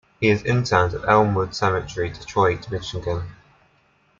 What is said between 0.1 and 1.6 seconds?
He is interred at Elmwood